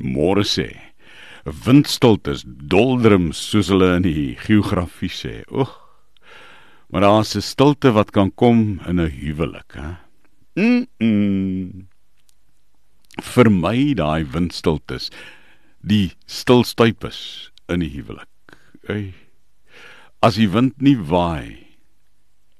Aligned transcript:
Môre 0.00 0.42
sê 0.42 0.94
windstiltes 1.44 2.42
doldrum 2.44 3.32
soos 3.36 3.68
hulle 3.68 3.90
in 3.98 4.06
die 4.06 4.36
geografie 4.40 5.12
sê. 5.12 5.34
Oeg. 5.52 5.68
Maar 6.90 7.02
daar's 7.02 7.36
'n 7.36 7.42
stilte 7.42 7.92
wat 7.92 8.10
kan 8.12 8.30
kom 8.34 8.80
in 8.88 9.00
'n 9.00 9.10
huwelik, 9.10 9.72
hè. 9.72 9.96
Mm. 10.56 10.86
-mm. 11.00 11.86
Vir 13.22 13.50
my 13.50 13.94
daai 13.94 14.24
windstiltes, 14.24 15.10
die 15.80 16.12
stilstypes 16.26 17.50
in 17.68 17.80
die 17.80 17.90
huwelik. 17.90 18.28
Ey. 18.88 19.14
As 20.22 20.34
die 20.34 20.48
wind 20.48 20.80
nie 20.80 20.96
waai 20.96 21.66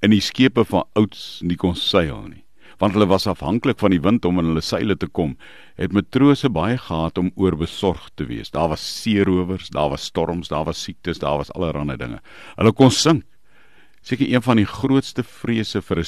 en 0.00 0.10
die 0.10 0.20
skepe 0.20 0.64
van 0.64 0.84
ouds 0.92 1.40
nie 1.42 1.56
kon 1.56 1.76
seil 1.76 2.28
nie 2.28 2.43
want 2.78 2.94
hulle 2.96 3.06
was 3.06 3.26
afhanklik 3.26 3.78
van 3.78 3.90
die 3.90 4.00
wind 4.00 4.24
om 4.24 4.38
in 4.38 4.50
hulle 4.52 4.62
seile 4.64 4.96
te 4.96 5.06
kom, 5.06 5.36
het 5.80 5.92
matrose 5.92 6.48
baie 6.48 6.78
gehad 6.78 7.18
om 7.18 7.32
oorbesorg 7.34 8.08
te 8.14 8.26
wees. 8.26 8.50
Daar 8.50 8.68
was 8.68 8.84
seerowers, 9.02 9.70
daar 9.74 9.90
was 9.90 10.04
storms, 10.04 10.48
daar 10.48 10.64
was 10.64 10.82
siektes, 10.82 11.18
daar 11.18 11.38
was 11.42 11.52
allerlei 11.52 11.96
dinge. 11.96 12.20
Hulle 12.56 12.72
kon 12.72 12.90
sink. 12.90 13.24
Seker 14.04 14.28
een 14.28 14.42
van 14.44 14.60
die 14.60 14.68
grootste 14.68 15.22
vrese 15.24 15.80
vir 15.80 15.98
'n 16.00 16.04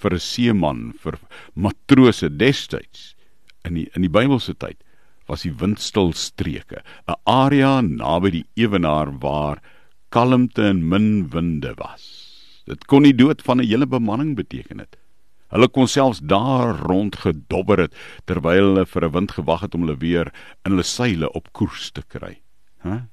vir 0.00 0.14
'n 0.14 0.20
seeman, 0.20 0.92
vir 1.02 1.18
matrose 1.54 2.28
destyds 2.28 3.14
in 3.64 3.74
die 3.74 3.90
in 3.94 4.02
die 4.02 4.12
Bybelse 4.12 4.54
tyd 4.54 4.76
was 5.28 5.42
die 5.42 5.52
windstil 5.52 6.12
streke, 6.12 6.82
'n 7.08 7.14
area 7.26 7.80
naby 7.80 8.30
die 8.30 8.46
ewenaar 8.56 9.18
waar 9.20 9.60
kalmte 10.10 10.62
en 10.62 10.88
min 10.88 11.28
winde 11.28 11.74
was. 11.76 12.62
Dit 12.66 12.86
kon 12.86 13.02
die 13.02 13.14
dood 13.14 13.42
van 13.42 13.60
'n 13.60 13.66
hele 13.66 13.86
bemanning 13.86 14.36
beteken 14.36 14.78
het. 14.78 14.96
Hulle 15.54 15.68
kon 15.68 15.88
selfs 15.88 16.20
daar 16.22 16.74
rond 16.88 17.16
gedobber 17.22 17.86
het 17.86 17.94
terwyl 18.26 18.72
hulle 18.72 18.86
vir 18.86 19.04
'n 19.04 19.12
wind 19.12 19.32
gewag 19.32 19.60
het 19.60 19.74
om 19.74 19.86
hulle 19.86 19.98
weer 19.98 20.32
in 20.64 20.72
hulle 20.72 20.82
seile 20.82 21.30
op 21.32 21.52
koers 21.52 21.90
te 21.90 22.02
kry. 22.02 22.40
Hæ? 22.82 23.06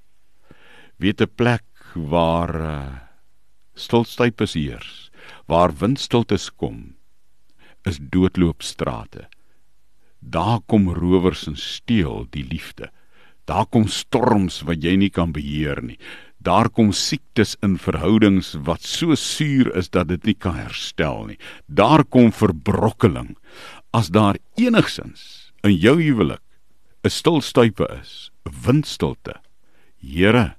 Weet 0.98 1.22
'n 1.22 1.36
plek 1.36 1.66
waar 1.94 2.56
uh, 2.56 3.00
stilstypes 3.75 4.53
heers, 4.53 5.12
waar 5.45 5.73
windstiltes 5.73 6.50
kom, 6.50 6.95
is 7.86 8.00
doodloopstrate. 8.02 9.28
Daar 10.20 10.59
kom 10.66 10.90
rowers 10.90 11.47
en 11.47 11.58
steel 11.58 12.28
die 12.30 12.45
liefde. 12.47 12.90
Daar 13.45 13.66
kom 13.66 13.88
storms 13.88 14.62
wat 14.62 14.84
jy 14.84 14.95
nie 14.95 15.09
kan 15.09 15.34
beheer 15.36 15.81
nie. 15.84 16.00
Daar 16.44 16.67
kom 16.69 16.91
siektes 16.91 17.55
in 17.63 17.77
verhoudings 17.80 18.53
wat 18.67 18.83
so 18.83 19.16
suur 19.16 19.69
is 19.80 19.88
dat 19.89 20.09
dit 20.11 20.25
nie 20.27 20.36
kan 20.36 20.58
herstel 20.59 21.23
nie. 21.30 21.38
Daar 21.67 22.03
kom 22.03 22.33
verbrokkeling. 22.35 23.38
As 23.95 24.11
daar 24.11 24.39
enigsins 24.59 25.53
in 25.63 25.77
jou 25.80 26.02
huwelik 26.02 26.44
'n 27.03 27.09
stilstype 27.09 27.88
is, 28.02 28.31
'n 28.45 28.52
windstilte. 28.66 29.35
Here, 29.97 30.55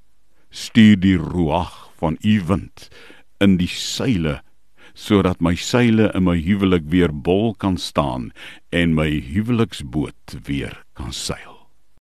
stuur 0.50 0.96
die 1.00 1.16
ruach 1.16 1.90
van 1.98 2.16
u 2.22 2.40
wind 2.46 2.88
in 3.40 3.56
die 3.56 3.68
seile 3.68 4.42
sodat 4.94 5.40
my 5.40 5.56
seile 5.58 6.12
in 6.14 6.24
my 6.24 6.36
huwelik 6.38 6.86
weer 6.86 7.12
bol 7.12 7.54
kan 7.54 7.76
staan 7.76 8.30
en 8.70 8.94
my 8.94 9.10
huweliksboot 9.10 10.38
weer 10.46 10.84
kan 10.94 11.12
seil. 11.12 11.53